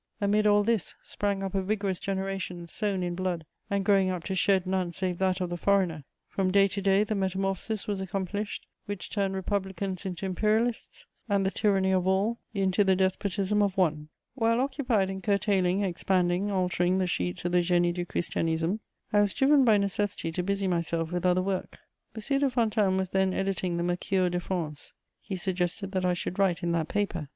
Amid 0.19 0.47
all 0.47 0.63
this, 0.63 0.95
sprang 1.03 1.43
up 1.43 1.53
a 1.53 1.61
vigorous 1.61 1.99
generation 1.99 2.65
sown 2.65 3.03
in 3.03 3.13
blood 3.13 3.45
and 3.69 3.85
growing 3.85 4.09
up 4.09 4.23
to 4.23 4.33
shed 4.33 4.65
none 4.65 4.91
save 4.93 5.19
that 5.19 5.39
of 5.39 5.51
the 5.51 5.57
foreigner: 5.57 6.05
from 6.27 6.49
day 6.49 6.67
to 6.69 6.81
day, 6.81 7.03
the 7.03 7.13
metamorphosis 7.13 7.85
was 7.85 8.01
accomplished 8.01 8.65
which 8.87 9.11
turned 9.11 9.35
Republicans 9.35 10.03
into 10.03 10.25
Imperialists 10.25 11.05
and 11.29 11.45
the 11.45 11.51
tyranny 11.51 11.91
of 11.91 12.07
all 12.07 12.39
into 12.51 12.83
the 12.83 12.95
despotism 12.95 13.61
of 13.61 13.77
one. 13.77 13.91
* 13.91 13.91
[Sidenote: 13.93 13.97
My 13.97 14.01
letter 14.01 14.01
to 14.01 14.11
Madame 14.11 14.27
de 14.33 14.33
Staël.] 14.33 14.41
While 14.41 14.65
occupied 14.95 15.09
in 15.11 15.21
curtailing, 15.21 15.83
expanding, 15.83 16.51
altering 16.51 16.97
the 16.97 17.05
sheets 17.05 17.45
of 17.45 17.51
the 17.51 17.59
Génie 17.59 17.93
du 17.93 18.03
Christianisme, 18.03 18.79
I 19.13 19.21
was 19.21 19.35
driven 19.35 19.63
by 19.63 19.77
necessity 19.77 20.31
to 20.31 20.41
busy 20.41 20.67
myself 20.67 21.11
with 21.11 21.27
other 21.27 21.43
work. 21.43 21.77
M. 22.15 22.39
de 22.39 22.49
Fontanes 22.49 22.97
was 22.97 23.09
then 23.11 23.35
editing 23.35 23.77
the 23.77 23.83
Mercure 23.83 24.31
de 24.31 24.39
France: 24.39 24.93
he 25.19 25.35
suggested 25.35 25.91
that 25.91 26.05
I 26.05 26.15
should 26.15 26.39
write 26.39 26.63
in 26.63 26.71
that 26.71 26.87
paper. 26.87 27.29